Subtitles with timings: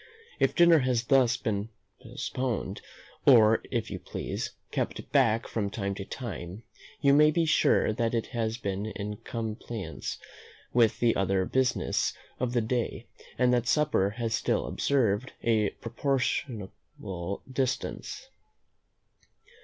[0.39, 1.37] If dinner has been thus
[2.01, 2.81] postponed,
[3.27, 6.63] or, if you please, kept back from time to time,
[7.01, 10.17] you may be sure that it has been in compliance
[10.73, 13.05] with the other business of the day,
[13.37, 18.27] and that supper has still observed a proportionable distance.